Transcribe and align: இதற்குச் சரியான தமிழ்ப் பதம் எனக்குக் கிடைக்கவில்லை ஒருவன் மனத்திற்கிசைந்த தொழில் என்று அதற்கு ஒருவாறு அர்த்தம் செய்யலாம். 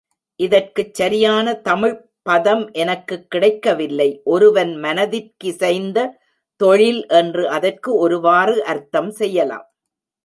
இதற்குச் 0.39 0.93
சரியான 0.93 1.53
தமிழ்ப் 1.61 1.99
பதம் 2.21 2.63
எனக்குக் 2.73 3.29
கிடைக்கவில்லை 3.29 4.21
ஒருவன் 4.27 4.73
மனத்திற்கிசைந்த 4.77 6.07
தொழில் 6.61 7.01
என்று 7.19 7.43
அதற்கு 7.49 7.91
ஒருவாறு 7.97 8.57
அர்த்தம் 8.65 9.11
செய்யலாம். 9.11 9.67